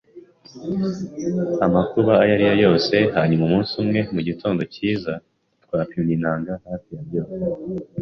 amakuba 1.65 2.13
ayo 2.23 2.31
ari 2.35 2.45
yo 2.49 2.55
yose; 2.65 2.95
hanyuma, 3.15 3.43
umunsi 3.45 3.71
umwe, 3.81 3.99
mugitondo 4.13 4.61
cyiza, 4.73 5.13
twapimye 5.63 6.11
inanga, 6.17 6.51
hafi 6.67 6.89
ya 6.95 7.03
byose 7.07 7.33